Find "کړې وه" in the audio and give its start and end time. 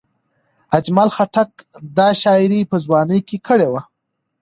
3.47-3.81